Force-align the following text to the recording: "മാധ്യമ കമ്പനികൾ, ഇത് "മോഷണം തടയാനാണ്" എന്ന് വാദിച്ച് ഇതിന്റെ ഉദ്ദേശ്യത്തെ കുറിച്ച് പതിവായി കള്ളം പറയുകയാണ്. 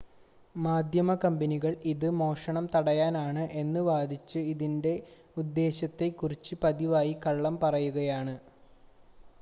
"മാധ്യമ 0.55 1.15
കമ്പനികൾ, 1.15 1.75
ഇത് 1.85 2.09
"മോഷണം 2.11 2.65
തടയാനാണ്" 2.67 3.43
എന്ന് 3.55 3.81
വാദിച്ച് 3.81 4.39
ഇതിന്റെ 4.53 4.95
ഉദ്ദേശ്യത്തെ 5.37 6.09
കുറിച്ച് 6.15 6.55
പതിവായി 6.63 7.15
കള്ളം 7.25 7.57
പറയുകയാണ്. 7.63 8.35